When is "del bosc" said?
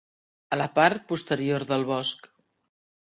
1.73-2.29